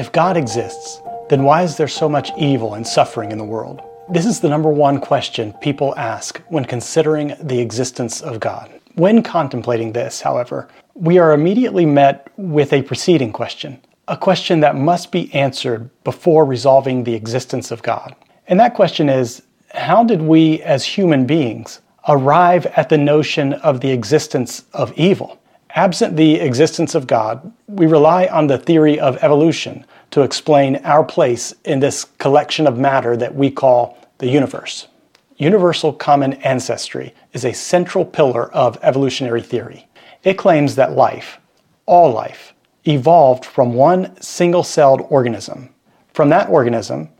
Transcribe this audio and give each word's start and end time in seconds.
If 0.00 0.12
God 0.12 0.38
exists, 0.38 1.02
then 1.28 1.42
why 1.42 1.62
is 1.62 1.76
there 1.76 1.86
so 1.86 2.08
much 2.08 2.30
evil 2.38 2.72
and 2.72 2.86
suffering 2.86 3.32
in 3.32 3.36
the 3.36 3.44
world? 3.44 3.82
This 4.08 4.24
is 4.24 4.40
the 4.40 4.48
number 4.48 4.70
one 4.70 4.98
question 4.98 5.52
people 5.60 5.94
ask 5.94 6.40
when 6.48 6.64
considering 6.64 7.36
the 7.38 7.60
existence 7.60 8.22
of 8.22 8.40
God. 8.40 8.70
When 8.94 9.22
contemplating 9.22 9.92
this, 9.92 10.22
however, 10.22 10.68
we 10.94 11.18
are 11.18 11.34
immediately 11.34 11.84
met 11.84 12.32
with 12.38 12.72
a 12.72 12.80
preceding 12.80 13.30
question, 13.30 13.78
a 14.08 14.16
question 14.16 14.60
that 14.60 14.74
must 14.74 15.12
be 15.12 15.30
answered 15.34 15.90
before 16.02 16.46
resolving 16.46 17.04
the 17.04 17.14
existence 17.14 17.70
of 17.70 17.82
God. 17.82 18.16
And 18.48 18.58
that 18.58 18.72
question 18.72 19.10
is 19.10 19.42
how 19.74 20.02
did 20.02 20.22
we 20.22 20.62
as 20.62 20.82
human 20.82 21.26
beings 21.26 21.82
arrive 22.08 22.64
at 22.64 22.88
the 22.88 22.96
notion 22.96 23.52
of 23.52 23.82
the 23.82 23.90
existence 23.90 24.64
of 24.72 24.94
evil? 24.94 25.38
Absent 25.74 26.16
the 26.16 26.34
existence 26.34 26.96
of 26.96 27.06
God, 27.06 27.52
we 27.68 27.86
rely 27.86 28.26
on 28.26 28.48
the 28.48 28.58
theory 28.58 28.98
of 28.98 29.16
evolution 29.22 29.86
to 30.10 30.22
explain 30.22 30.76
our 30.84 31.04
place 31.04 31.54
in 31.64 31.78
this 31.78 32.04
collection 32.18 32.66
of 32.66 32.76
matter 32.76 33.16
that 33.16 33.36
we 33.36 33.50
call 33.52 33.96
the 34.18 34.28
universe. 34.28 34.88
Universal 35.36 35.92
common 35.92 36.32
ancestry 36.34 37.14
is 37.32 37.44
a 37.44 37.52
central 37.52 38.04
pillar 38.04 38.52
of 38.52 38.78
evolutionary 38.82 39.42
theory. 39.42 39.86
It 40.24 40.34
claims 40.34 40.74
that 40.74 40.96
life, 40.96 41.38
all 41.86 42.12
life, 42.12 42.52
evolved 42.84 43.44
from 43.44 43.74
one 43.74 44.20
single 44.20 44.64
celled 44.64 45.02
organism. 45.08 45.70
From 46.12 46.30
that 46.30 46.48
organism, 46.48 47.10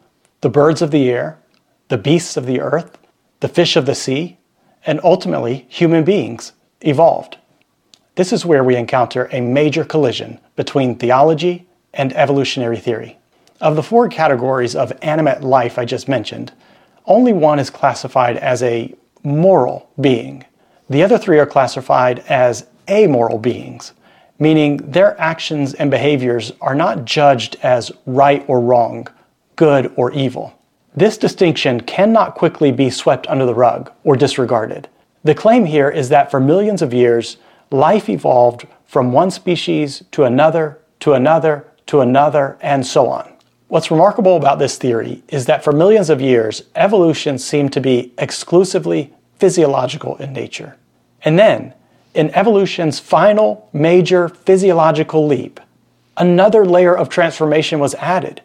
the 0.40 0.50
birds 0.50 0.82
of 0.82 0.90
the 0.90 1.08
air, 1.08 1.38
the 1.88 1.98
beasts 1.98 2.36
of 2.36 2.46
the 2.46 2.60
earth, 2.60 2.98
the 3.38 3.48
fish 3.48 3.76
of 3.76 3.86
the 3.86 3.94
sea, 3.94 4.38
and 4.84 5.00
ultimately 5.04 5.66
human 5.68 6.02
beings 6.02 6.52
evolved. 6.80 7.38
This 8.20 8.34
is 8.34 8.44
where 8.44 8.62
we 8.62 8.76
encounter 8.76 9.30
a 9.32 9.40
major 9.40 9.82
collision 9.82 10.40
between 10.54 10.94
theology 10.94 11.66
and 11.94 12.12
evolutionary 12.12 12.76
theory. 12.76 13.16
Of 13.62 13.76
the 13.76 13.82
four 13.82 14.10
categories 14.10 14.76
of 14.76 14.92
animate 15.00 15.40
life 15.40 15.78
I 15.78 15.86
just 15.86 16.06
mentioned, 16.06 16.52
only 17.06 17.32
one 17.32 17.58
is 17.58 17.70
classified 17.70 18.36
as 18.36 18.62
a 18.62 18.94
moral 19.22 19.88
being. 19.98 20.44
The 20.90 21.02
other 21.02 21.16
three 21.16 21.38
are 21.38 21.46
classified 21.46 22.18
as 22.28 22.66
amoral 22.90 23.38
beings, 23.38 23.94
meaning 24.38 24.76
their 24.76 25.18
actions 25.18 25.72
and 25.72 25.90
behaviors 25.90 26.52
are 26.60 26.74
not 26.74 27.06
judged 27.06 27.56
as 27.62 27.90
right 28.04 28.44
or 28.48 28.60
wrong, 28.60 29.08
good 29.56 29.90
or 29.96 30.12
evil. 30.12 30.52
This 30.94 31.16
distinction 31.16 31.80
cannot 31.80 32.34
quickly 32.34 32.70
be 32.70 32.90
swept 32.90 33.26
under 33.28 33.46
the 33.46 33.54
rug 33.54 33.90
or 34.04 34.14
disregarded. 34.14 34.90
The 35.24 35.34
claim 35.34 35.64
here 35.64 35.88
is 35.88 36.10
that 36.10 36.30
for 36.30 36.38
millions 36.38 36.82
of 36.82 36.92
years, 36.92 37.38
life 37.70 38.08
evolved 38.08 38.66
from 38.84 39.12
one 39.12 39.30
species 39.30 40.02
to 40.10 40.24
another, 40.24 40.78
to 41.00 41.12
another, 41.12 41.66
to 41.86 42.00
another, 42.00 42.58
and 42.60 42.86
so 42.86 43.08
on. 43.08 43.32
What's 43.68 43.90
remarkable 43.90 44.36
about 44.36 44.58
this 44.58 44.76
theory 44.78 45.22
is 45.28 45.46
that 45.46 45.62
for 45.62 45.72
millions 45.72 46.10
of 46.10 46.20
years, 46.20 46.64
evolution 46.74 47.38
seemed 47.38 47.72
to 47.74 47.80
be 47.80 48.12
exclusively 48.18 49.14
physiological 49.38 50.16
in 50.16 50.32
nature. 50.32 50.76
And 51.22 51.38
then, 51.38 51.74
in 52.14 52.30
evolution's 52.34 52.98
final 52.98 53.68
major 53.72 54.28
physiological 54.28 55.26
leap, 55.26 55.60
another 56.16 56.64
layer 56.64 56.96
of 56.96 57.08
transformation 57.08 57.78
was 57.78 57.94
added 57.94 58.42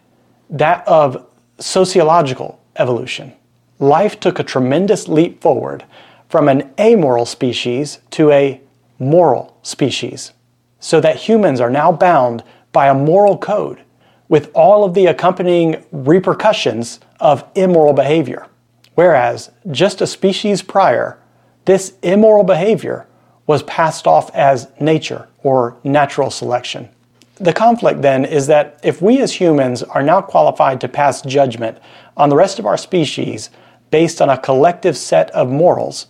that 0.50 0.88
of 0.88 1.26
sociological 1.58 2.60
evolution. 2.76 3.34
Life 3.80 4.20
took 4.20 4.40
a 4.40 4.44
tremendous 4.44 5.08
leap 5.08 5.42
forward 5.42 5.84
from 6.30 6.48
an 6.48 6.72
amoral 6.80 7.26
species 7.26 8.00
to 8.12 8.32
a 8.32 8.62
moral 9.00 9.58
species, 9.62 10.32
so 10.80 11.00
that 11.02 11.16
humans 11.16 11.60
are 11.60 11.70
now 11.70 11.92
bound 11.92 12.44
by 12.72 12.88
a 12.88 12.94
moral 12.94 13.38
code 13.38 13.82
with 14.28 14.52
all 14.54 14.84
of 14.84 14.94
the 14.94 15.06
accompanying 15.06 15.84
repercussions 15.92 17.00
of 17.20 17.44
immoral 17.56 17.94
behavior. 17.94 18.48
Whereas 18.96 19.52
just 19.72 20.02
a 20.02 20.08
species 20.08 20.62
prior, 20.62 21.20
this 21.66 21.94
immoral 22.02 22.44
behavior 22.44 23.08
was 23.48 23.64
passed 23.64 24.08
off 24.08 24.34
as 24.34 24.70
nature 24.80 25.28
or 25.44 25.78
natural 25.84 26.32
selection. 26.32 26.90
The 27.36 27.54
conflict 27.54 28.02
then 28.02 28.24
is 28.24 28.48
that 28.48 28.80
if 28.82 29.02
we 29.02 29.22
as 29.22 29.34
humans 29.34 29.84
are 29.84 30.02
now 30.02 30.22
qualified 30.22 30.80
to 30.82 30.88
pass 30.88 31.22
judgment 31.22 31.78
on 32.16 32.30
the 32.30 32.36
rest 32.36 32.60
of 32.60 32.66
our 32.66 32.78
species 32.78 33.50
based 33.92 34.22
on 34.22 34.30
a 34.30 34.38
collective 34.38 34.98
set 34.98 35.30
of 35.32 35.50
morals, 35.50 36.08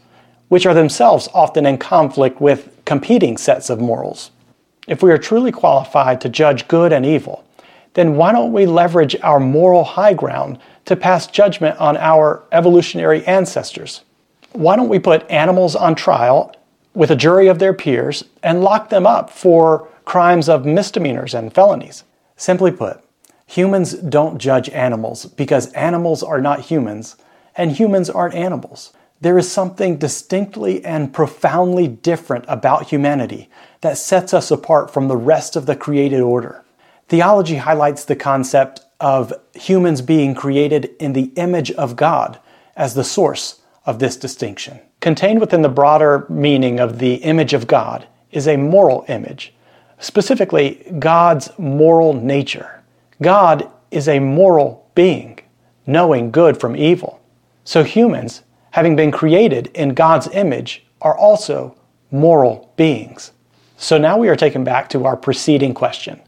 which 0.50 0.66
are 0.66 0.74
themselves 0.74 1.28
often 1.34 1.66
in 1.66 1.78
conflict 1.78 2.40
with 2.40 2.75
competing 2.86 3.38
sets 3.38 3.70
of 3.70 3.80
morals, 3.80 4.32
if 4.88 5.02
we 5.02 5.12
are 5.12 5.18
truly 5.18 5.52
qualified 5.52 6.22
to 6.22 6.30
judge 6.30 6.68
good 6.68 6.94
and 6.94 7.06
evil, 7.06 7.44
then 7.96 8.16
why 8.16 8.32
don't 8.32 8.54
we 8.54 8.66
leverage 8.66 9.16
our 9.24 9.40
moral 9.40 9.84
high 9.84 10.14
ground 10.14 10.60
to 10.86 10.96
pass 10.96 11.28
judgment 11.28 11.78
on 11.80 11.98
our 11.98 12.44
evolutionary 12.52 13.26
ancestors? 13.26 14.02
Why 14.52 14.76
don't 14.76 14.90
we 14.90 15.00
put 15.00 15.30
animals 15.30 15.76
on 15.76 15.96
trial 15.96 16.56
with 16.94 17.12
a 17.12 17.16
jury 17.16 17.48
of 17.48 17.60
their 17.60 17.74
peers 17.74 18.24
and 18.44 18.64
lock 18.64 18.90
them 18.90 19.08
up 19.08 19.30
for 19.30 19.88
crimes 20.06 20.48
of 20.48 20.66
misdemeanors 20.66 21.34
and 21.34 21.54
felonies? 21.54 22.04
Simply 22.38 22.72
put, 22.72 23.02
humans 23.48 23.94
don't 23.94 24.38
judge 24.38 24.70
animals 24.70 25.26
because 25.26 25.72
animals 25.74 26.22
are 26.22 26.42
not 26.42 26.60
humans 26.62 27.16
and 27.56 27.72
humans 27.72 28.10
aren't 28.10 28.36
animals. 28.36 28.94
There 29.22 29.38
is 29.38 29.52
something 29.52 29.98
distinctly 29.98 30.84
and 30.84 31.14
profoundly 31.14 31.88
different 31.88 32.46
about 32.48 32.90
humanity 32.90 33.50
that 33.82 33.98
sets 33.98 34.34
us 34.34 34.52
apart 34.52 34.92
from 34.92 35.08
the 35.08 35.18
rest 35.18 35.56
of 35.56 35.66
the 35.66 35.76
created 35.76 36.22
order. 36.22 36.64
Theology 37.08 37.56
highlights 37.56 38.04
the 38.04 38.16
concept 38.16 38.82
of 39.00 39.34
humans 39.54 40.02
being 40.02 40.36
created 40.36 40.92
in 41.00 41.14
the 41.14 41.32
image 41.36 41.72
of 41.72 41.96
God 41.96 42.40
as 42.76 42.94
the 42.94 43.04
source 43.04 43.62
of 43.86 44.00
this 44.00 44.18
distinction. 44.18 44.80
Contained 45.00 45.40
within 45.40 45.62
the 45.62 45.70
broader 45.70 46.26
meaning 46.30 46.80
of 46.80 47.00
the 47.00 47.16
image 47.16 47.54
of 47.54 47.68
God 47.68 48.08
is 48.32 48.48
a 48.48 48.58
moral 48.58 49.06
image, 49.08 49.54
specifically 50.00 50.92
God's 51.00 51.50
moral 51.58 52.14
nature. 52.14 52.84
God 53.22 53.70
is 53.92 54.08
a 54.08 54.20
moral 54.20 54.90
being, 54.96 55.40
knowing 55.86 56.32
good 56.32 56.60
from 56.60 56.76
evil. 56.76 57.22
So 57.64 57.84
humans, 57.84 58.42
having 58.76 58.94
been 58.94 59.10
created 59.10 59.68
in 59.68 59.94
God's 59.94 60.28
image, 60.34 60.84
are 61.02 61.18
also 61.18 61.74
moral 62.12 62.74
beings. 62.76 63.32
So 63.78 63.98
now 63.98 64.18
we 64.18 64.28
are 64.28 64.36
taken 64.36 64.66
back 64.66 64.90
to 64.90 65.06
our 65.06 65.16
preceding 65.16 65.74
question 65.74 66.20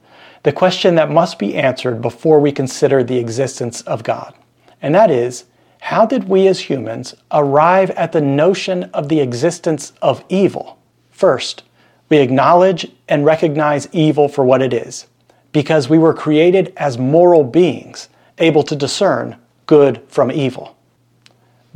the 0.44 0.54
question 0.54 0.96
that 0.96 1.12
must 1.12 1.40
be 1.40 1.58
answered 1.58 2.02
before 2.02 2.40
we 2.40 2.54
consider 2.54 3.04
the 3.04 3.18
existence 3.18 3.82
of 3.82 4.02
God. 4.02 4.34
And 4.82 4.96
that 4.96 5.12
is, 5.12 5.44
how 5.82 6.06
did 6.06 6.30
we 6.30 6.48
as 6.48 6.62
humans 6.62 7.16
arrive 7.34 7.90
at 7.92 8.14
the 8.14 8.22
notion 8.22 8.84
of 8.94 9.10
the 9.10 9.20
existence 9.20 9.92
of 10.02 10.24
evil? 10.30 10.80
First, 11.12 11.64
we 12.08 12.20
acknowledge 12.20 12.90
and 13.10 13.26
recognize 13.26 13.90
evil 13.92 14.30
for 14.30 14.46
what 14.46 14.62
it 14.62 14.74
is, 14.74 15.08
because 15.52 15.90
we 15.90 15.98
were 15.98 16.14
created 16.14 16.72
as 16.78 16.98
moral 16.98 17.44
beings, 17.44 18.08
able 18.38 18.64
to 18.64 18.76
discern 18.76 19.36
good 19.66 20.02
from 20.08 20.32
evil. 20.32 20.77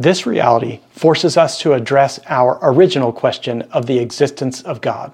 This 0.01 0.25
reality 0.25 0.79
forces 0.89 1.37
us 1.37 1.59
to 1.59 1.73
address 1.73 2.19
our 2.25 2.57
original 2.63 3.13
question 3.13 3.61
of 3.71 3.85
the 3.85 3.99
existence 3.99 4.63
of 4.63 4.81
God. 4.81 5.13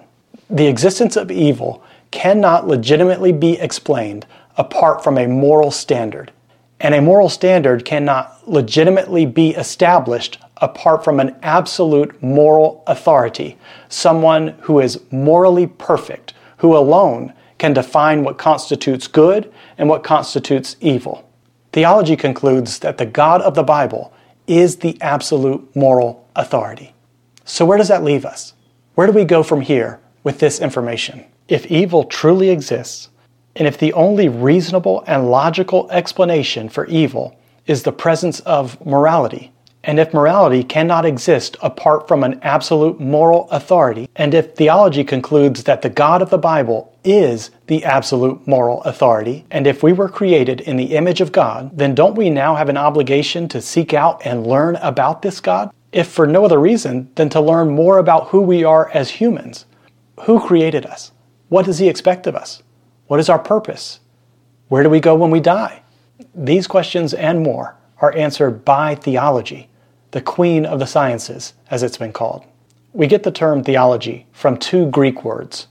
The 0.50 0.68
existence 0.68 1.18
of 1.18 1.30
evil 1.30 1.84
cannot 2.12 2.70
legitimately 2.70 3.34
be 3.34 3.60
explained 3.60 4.26
apart 4.56 5.04
from 5.04 5.18
a 5.18 5.28
moral 5.28 5.72
standard. 5.72 6.32
And 6.80 6.96
a 6.96 7.02
moral 7.02 7.28
standard 7.28 7.84
cannot 7.84 8.48
legitimately 8.48 9.26
be 9.26 9.50
established 9.56 10.40
apart 10.62 11.04
from 11.04 11.20
an 11.20 11.36
absolute 11.44 12.24
moral 12.24 12.82
authority, 12.88 13.58
someone 13.90 14.56
who 14.62 14.80
is 14.80 15.02
morally 15.12 15.68
perfect, 15.68 16.34
who 16.60 16.78
alone 16.78 17.34
can 17.58 17.74
define 17.74 18.24
what 18.24 18.38
constitutes 18.38 19.08
good 19.10 19.52
and 19.78 19.90
what 19.90 20.06
constitutes 20.06 20.78
evil. 20.80 21.30
Theology 21.74 22.16
concludes 22.16 22.80
that 22.80 22.98
the 22.98 23.06
God 23.06 23.42
of 23.42 23.54
the 23.54 23.64
Bible 23.64 24.14
is 24.48 24.78
the 24.78 24.98
absolute 25.02 25.76
moral 25.76 26.28
authority. 26.36 26.94
So, 27.46 27.66
where 27.66 27.78
does 27.78 27.90
that 27.90 28.04
leave 28.04 28.26
us? 28.26 28.54
Where 28.96 29.08
do 29.08 29.14
we 29.14 29.26
go 29.26 29.44
from 29.44 29.62
here 29.62 30.00
with 30.24 30.40
this 30.40 30.60
information? 30.60 31.24
If 31.48 31.66
evil 31.68 32.04
truly 32.04 32.50
exists, 32.50 33.10
and 33.56 33.68
if 33.68 33.78
the 33.78 33.94
only 33.94 34.30
reasonable 34.30 35.04
and 35.08 35.32
logical 35.32 35.90
explanation 35.92 36.70
for 36.70 36.86
evil 36.88 37.38
is 37.66 37.84
the 37.84 37.92
presence 37.92 38.40
of 38.42 38.84
morality, 38.86 39.52
and 39.88 40.00
if 40.00 40.14
morality 40.14 40.66
cannot 40.66 41.06
exist 41.06 41.56
apart 41.62 42.10
from 42.10 42.22
an 42.22 42.42
absolute 42.44 43.00
moral 43.00 43.50
authority, 43.52 44.10
and 44.18 44.34
if 44.34 44.54
theology 44.54 45.02
concludes 45.02 45.64
that 45.64 45.82
the 45.82 45.90
God 45.90 46.22
of 46.22 46.30
the 46.30 46.38
Bible 46.38 46.94
is 47.06 47.52
the 47.68 47.86
absolute 47.86 48.46
moral 48.46 48.84
authority, 48.84 49.46
and 49.50 49.66
if 49.66 49.82
we 49.82 49.94
were 49.94 50.10
created 50.10 50.60
in 50.60 50.76
the 50.76 50.94
image 50.98 51.22
of 51.22 51.32
God, 51.32 51.76
then 51.76 51.96
don't 51.96 52.18
we 52.18 52.30
now 52.30 52.54
have 52.54 52.68
an 52.68 52.76
obligation 52.76 53.48
to 53.48 53.62
seek 53.62 53.94
out 53.94 54.22
and 54.26 54.46
learn 54.46 54.76
about 54.76 55.22
this 55.22 55.40
God? 55.40 55.72
If 55.94 56.10
for 56.10 56.28
no 56.28 56.44
other 56.44 56.60
reason 56.60 57.10
than 57.16 57.30
to 57.30 57.40
learn 57.40 57.70
more 57.70 57.98
about 57.98 58.28
who 58.28 58.42
we 58.42 58.66
are 58.66 58.92
as 58.94 59.10
humans. 59.10 59.66
Who 60.26 60.46
created 60.46 60.86
us? 60.86 61.14
What 61.48 61.66
does 61.66 61.80
He 61.80 61.88
expect 61.88 62.28
of 62.28 62.36
us? 62.36 62.62
What 63.08 63.22
is 63.22 63.30
our 63.30 63.40
purpose? 63.40 64.02
Where 64.68 64.84
do 64.84 64.90
we 64.90 65.00
go 65.00 65.16
when 65.16 65.32
we 65.32 65.40
die? 65.40 65.82
These 66.36 66.68
questions 66.68 67.14
and 67.14 67.42
more 67.42 67.78
are 68.02 68.14
answered 68.16 68.66
by 68.66 68.96
theology, 68.96 69.70
the 70.18 70.22
queen 70.24 70.66
of 70.66 70.80
the 70.80 70.88
sciences, 70.88 71.54
as 71.70 71.84
it's 71.84 72.00
been 72.00 72.12
called. 72.12 72.44
We 72.92 73.06
get 73.06 73.22
the 73.22 73.30
term 73.30 73.64
theology 73.64 74.26
from 74.32 74.58
two 74.58 74.90
Greek 74.90 75.24
words 75.24 75.68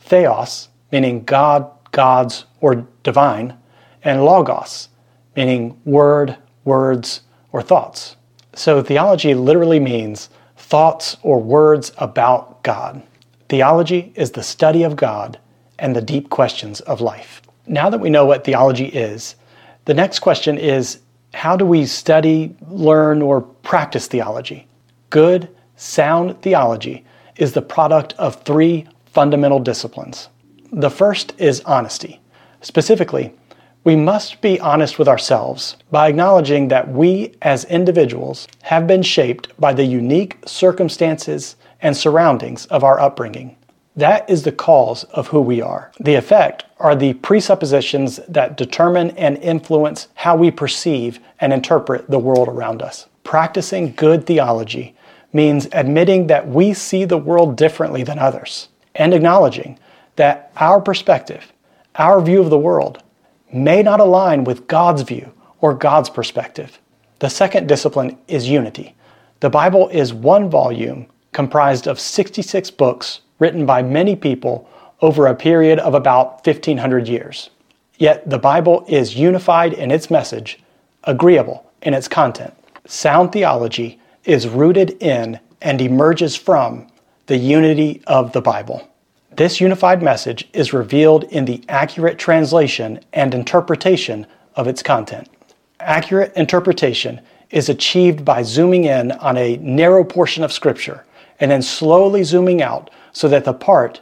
theos, 0.00 0.70
meaning 0.90 1.22
God, 1.24 1.70
gods, 1.92 2.46
or 2.62 2.86
divine, 3.02 3.58
and 4.02 4.24
logos, 4.24 4.88
meaning 5.36 5.78
word, 5.84 6.38
words, 6.64 7.20
or 7.52 7.60
thoughts. 7.60 8.16
So 8.54 8.82
theology 8.82 9.34
literally 9.34 9.78
means 9.78 10.30
thoughts 10.56 11.18
or 11.22 11.38
words 11.38 11.92
about 11.98 12.62
God. 12.62 13.02
Theology 13.50 14.14
is 14.14 14.30
the 14.30 14.42
study 14.42 14.82
of 14.82 14.96
God 14.96 15.38
and 15.78 15.94
the 15.94 16.00
deep 16.00 16.30
questions 16.30 16.80
of 16.80 17.02
life. 17.02 17.42
Now 17.66 17.90
that 17.90 18.00
we 18.00 18.08
know 18.08 18.24
what 18.24 18.44
theology 18.44 18.86
is, 18.86 19.34
the 19.84 19.92
next 19.92 20.20
question 20.20 20.56
is 20.56 21.00
how 21.32 21.56
do 21.56 21.64
we 21.64 21.86
study, 21.86 22.54
learn, 22.68 23.22
or 23.22 23.40
practice 23.40 24.06
theology? 24.06 24.66
Good, 25.10 25.48
sound 25.76 26.40
theology 26.42 27.04
is 27.36 27.52
the 27.52 27.62
product 27.62 28.12
of 28.14 28.42
three 28.42 28.86
fundamental 29.06 29.60
disciplines. 29.60 30.28
The 30.72 30.90
first 30.90 31.32
is 31.38 31.60
honesty. 31.62 32.20
Specifically, 32.60 33.32
we 33.82 33.96
must 33.96 34.42
be 34.42 34.60
honest 34.60 34.98
with 34.98 35.08
ourselves 35.08 35.76
by 35.90 36.08
acknowledging 36.08 36.68
that 36.68 36.88
we 36.90 37.34
as 37.40 37.64
individuals 37.64 38.46
have 38.62 38.86
been 38.86 39.02
shaped 39.02 39.48
by 39.58 39.72
the 39.72 39.84
unique 39.84 40.36
circumstances 40.44 41.56
and 41.80 41.96
surroundings 41.96 42.66
of 42.66 42.84
our 42.84 43.00
upbringing. 43.00 43.56
That 43.96 44.30
is 44.30 44.44
the 44.44 44.52
cause 44.52 45.04
of 45.04 45.28
who 45.28 45.40
we 45.40 45.60
are. 45.60 45.90
The 45.98 46.14
effect 46.14 46.64
are 46.78 46.94
the 46.94 47.14
presuppositions 47.14 48.20
that 48.28 48.56
determine 48.56 49.10
and 49.12 49.36
influence 49.38 50.08
how 50.14 50.36
we 50.36 50.50
perceive 50.50 51.18
and 51.40 51.52
interpret 51.52 52.08
the 52.08 52.18
world 52.18 52.48
around 52.48 52.82
us. 52.82 53.08
Practicing 53.24 53.92
good 53.92 54.26
theology 54.26 54.94
means 55.32 55.68
admitting 55.72 56.28
that 56.28 56.48
we 56.48 56.72
see 56.72 57.04
the 57.04 57.18
world 57.18 57.56
differently 57.56 58.02
than 58.02 58.18
others 58.18 58.68
and 58.94 59.12
acknowledging 59.12 59.78
that 60.16 60.52
our 60.56 60.80
perspective, 60.80 61.52
our 61.96 62.20
view 62.20 62.40
of 62.40 62.50
the 62.50 62.58
world, 62.58 63.02
may 63.52 63.82
not 63.82 64.00
align 64.00 64.44
with 64.44 64.66
God's 64.66 65.02
view 65.02 65.32
or 65.60 65.74
God's 65.74 66.10
perspective. 66.10 66.78
The 67.18 67.28
second 67.28 67.66
discipline 67.66 68.18
is 68.28 68.48
unity. 68.48 68.94
The 69.40 69.50
Bible 69.50 69.88
is 69.88 70.14
one 70.14 70.48
volume 70.48 71.06
comprised 71.32 71.86
of 71.86 72.00
66 72.00 72.70
books 72.72 73.20
written 73.40 73.66
by 73.66 73.82
many 73.82 74.14
people 74.14 74.70
over 75.00 75.26
a 75.26 75.34
period 75.34 75.80
of 75.80 75.94
about 75.94 76.46
1500 76.46 77.08
years. 77.08 77.50
Yet 77.98 78.28
the 78.30 78.38
Bible 78.38 78.84
is 78.86 79.16
unified 79.16 79.72
in 79.72 79.90
its 79.90 80.10
message, 80.10 80.60
agreeable 81.04 81.68
in 81.82 81.94
its 81.94 82.06
content. 82.06 82.54
Sound 82.86 83.32
theology 83.32 84.00
is 84.24 84.48
rooted 84.48 84.90
in 85.02 85.40
and 85.60 85.80
emerges 85.80 86.36
from 86.36 86.86
the 87.26 87.36
unity 87.36 88.02
of 88.06 88.32
the 88.32 88.40
Bible. 88.40 88.88
This 89.36 89.60
unified 89.60 90.02
message 90.02 90.48
is 90.52 90.72
revealed 90.72 91.24
in 91.24 91.44
the 91.44 91.62
accurate 91.68 92.18
translation 92.18 93.00
and 93.12 93.34
interpretation 93.34 94.26
of 94.56 94.66
its 94.66 94.82
content. 94.82 95.28
Accurate 95.78 96.34
interpretation 96.36 97.20
is 97.50 97.68
achieved 97.68 98.24
by 98.24 98.42
zooming 98.42 98.84
in 98.84 99.12
on 99.12 99.36
a 99.36 99.56
narrow 99.58 100.04
portion 100.04 100.42
of 100.42 100.52
Scripture 100.52 101.04
and 101.38 101.50
then 101.50 101.62
slowly 101.62 102.22
zooming 102.22 102.62
out 102.62 102.90
so 103.12 103.28
that 103.28 103.44
the 103.44 103.52
part 103.52 104.00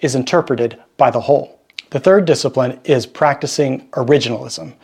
is 0.00 0.14
interpreted 0.14 0.80
by 0.96 1.10
the 1.10 1.20
whole. 1.20 1.60
The 1.90 2.00
third 2.00 2.24
discipline 2.26 2.78
is 2.84 3.06
practicing 3.06 3.88
originalism, 3.90 4.74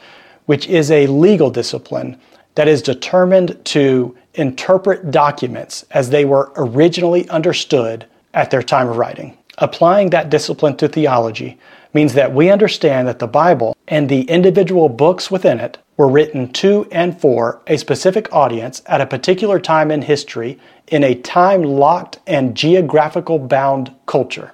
which 0.46 0.66
is 0.66 0.90
a 0.90 1.06
legal 1.06 1.50
discipline 1.50 2.18
that 2.54 2.68
is 2.68 2.82
determined 2.82 3.62
to 3.64 4.16
interpret 4.34 5.10
documents 5.10 5.84
as 5.90 6.10
they 6.10 6.24
were 6.24 6.52
originally 6.56 7.28
understood 7.28 8.06
at 8.32 8.50
their 8.50 8.62
time 8.62 8.88
of 8.88 8.96
writing. 8.96 9.36
Applying 9.58 10.10
that 10.10 10.30
discipline 10.30 10.76
to 10.78 10.88
theology 10.88 11.58
means 11.92 12.14
that 12.14 12.34
we 12.34 12.50
understand 12.50 13.06
that 13.06 13.20
the 13.20 13.26
Bible 13.26 13.76
and 13.86 14.08
the 14.08 14.22
individual 14.22 14.88
books 14.88 15.30
within 15.30 15.60
it 15.60 15.78
were 15.96 16.08
written 16.08 16.52
to 16.52 16.86
and 16.90 17.20
for 17.20 17.60
a 17.66 17.76
specific 17.76 18.32
audience 18.32 18.82
at 18.86 19.00
a 19.00 19.06
particular 19.06 19.60
time 19.60 19.90
in 19.90 20.02
history 20.02 20.58
in 20.88 21.04
a 21.04 21.14
time 21.14 21.62
locked 21.62 22.18
and 22.26 22.56
geographical 22.56 23.38
bound 23.38 23.94
culture. 24.06 24.52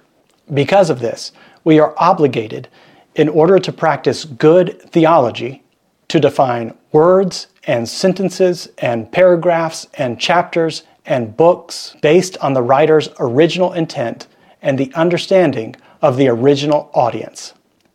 Because 0.52 0.90
of 0.90 1.00
this, 1.00 1.32
we 1.64 1.78
are 1.78 1.94
obligated, 1.96 2.68
in 3.14 3.28
order 3.28 3.58
to 3.58 3.72
practice 3.72 4.24
good 4.24 4.80
theology, 4.82 5.62
to 6.08 6.20
define 6.20 6.76
words 6.92 7.48
and 7.64 7.88
sentences 7.88 8.68
and 8.78 9.10
paragraphs 9.12 9.86
and 9.94 10.18
chapters 10.18 10.82
and 11.06 11.36
books 11.36 11.96
based 12.02 12.36
on 12.38 12.52
the 12.52 12.62
writer's 12.62 13.08
original 13.18 13.72
intent 13.72 14.26
and 14.62 14.78
the 14.78 14.92
understanding 14.94 15.74
of 16.02 16.16
the 16.16 16.28
original 16.28 16.90
audience. 16.94 17.54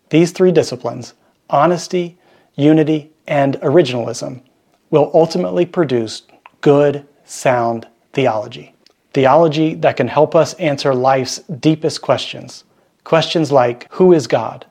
These 0.10 0.32
three 0.32 0.52
disciplines, 0.52 1.14
honesty, 1.50 2.18
unity, 2.56 3.12
and 3.27 3.56
originalism, 3.62 4.42
will 4.89 5.12
ultimately 5.13 5.66
produce 5.66 6.24
good, 6.62 7.07
sound 7.25 7.88
theology. 8.13 8.74
Theology 9.13 9.75
that 9.75 9.98
can 9.98 10.07
help 10.07 10.36
us 10.36 10.54
answer 10.56 10.94
life's 10.94 11.39
deepest 11.39 12.01
questions. 12.01 12.63
Questions 13.04 13.51
like 13.51 13.92
Who 13.94 14.13
is 14.13 14.27
God? 14.27 14.66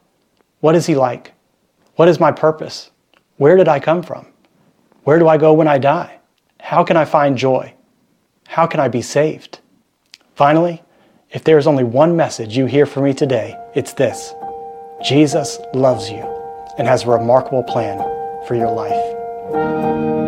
What 0.60 0.74
is 0.74 0.86
He 0.86 0.94
like? 0.94 1.32
What 1.96 2.08
is 2.08 2.20
my 2.20 2.32
purpose? 2.32 2.90
Where 3.36 3.56
did 3.56 3.68
I 3.68 3.80
come 3.80 4.02
from? 4.02 4.26
Where 5.04 5.18
do 5.18 5.28
I 5.28 5.36
go 5.36 5.52
when 5.52 5.68
I 5.68 5.78
die? 5.78 6.18
How 6.60 6.84
can 6.84 6.96
I 6.96 7.04
find 7.04 7.36
joy? 7.36 7.74
How 8.48 8.66
can 8.66 8.80
I 8.80 8.88
be 8.88 9.02
saved? 9.02 9.60
Finally, 10.34 10.82
if 11.30 11.44
there 11.44 11.58
is 11.58 11.66
only 11.66 11.84
one 11.84 12.16
message 12.16 12.56
you 12.56 12.66
hear 12.66 12.86
from 12.86 13.04
me 13.04 13.14
today, 13.14 13.56
it's 13.74 13.92
this 13.92 14.34
Jesus 15.04 15.58
loves 15.74 16.10
you 16.10 16.22
and 16.78 16.88
has 16.88 17.04
a 17.04 17.10
remarkable 17.10 17.62
plan 17.62 18.13
for 18.46 18.54
your 18.54 18.70
life. 18.70 20.23